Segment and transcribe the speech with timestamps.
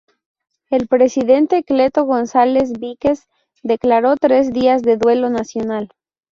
[0.71, 3.27] El Presidente Cleto González Víquez
[3.61, 5.91] declaró tres días de duelo nacional.